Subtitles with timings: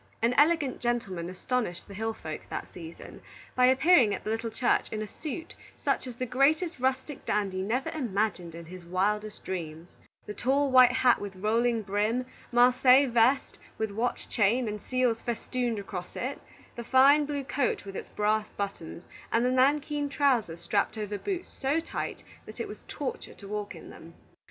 [0.19, 3.21] An elegant gentleman astonished the hill folk that season,
[3.53, 5.53] by appearing at the little church in a suit
[5.85, 9.89] such as the greatest rustic dandy never imagined in his wildest dreams,
[10.25, 15.77] the tall white hat with rolling brim, Marseilles vest with watch chain and seals festooned
[15.77, 16.41] across it,
[16.75, 21.47] the fine blue coat with its brass buttons, and the nankeen trousers strapped over boots
[21.47, 24.15] so tight that it was torture to walk in them.